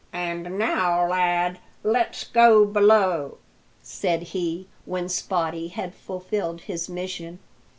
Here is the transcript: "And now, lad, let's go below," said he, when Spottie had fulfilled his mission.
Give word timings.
"And 0.13 0.57
now, 0.57 1.05
lad, 1.07 1.59
let's 1.83 2.23
go 2.23 2.65
below," 2.65 3.37
said 3.83 4.23
he, 4.33 4.67
when 4.85 5.05
Spottie 5.07 5.67
had 5.73 5.93
fulfilled 5.93 6.61
his 6.61 6.89
mission. 6.89 7.37